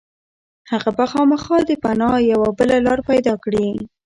هغه 0.71 0.89
به 0.97 1.05
خامخا 1.11 1.57
د 1.65 1.71
پناه 1.83 2.15
یوه 2.31 2.49
بله 2.59 2.75
لاره 2.85 3.03
پيدا 3.09 3.33
کړي. 3.43 3.67